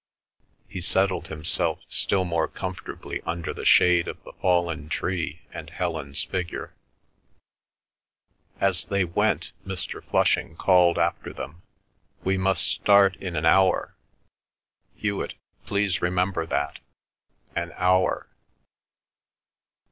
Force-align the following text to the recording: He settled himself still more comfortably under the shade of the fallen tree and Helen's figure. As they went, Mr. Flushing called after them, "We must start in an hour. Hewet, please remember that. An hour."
He 0.67 0.81
settled 0.81 1.27
himself 1.27 1.81
still 1.87 2.25
more 2.25 2.47
comfortably 2.47 3.21
under 3.21 3.53
the 3.53 3.65
shade 3.65 4.07
of 4.07 4.23
the 4.23 4.33
fallen 4.33 4.89
tree 4.89 5.43
and 5.53 5.69
Helen's 5.69 6.23
figure. 6.23 6.73
As 8.59 8.85
they 8.85 9.05
went, 9.05 9.51
Mr. 9.63 10.03
Flushing 10.03 10.55
called 10.55 10.97
after 10.97 11.31
them, 11.31 11.61
"We 12.23 12.35
must 12.35 12.67
start 12.67 13.15
in 13.17 13.35
an 13.35 13.45
hour. 13.45 13.93
Hewet, 14.95 15.35
please 15.67 16.01
remember 16.01 16.47
that. 16.47 16.79
An 17.55 17.71
hour." 17.75 18.25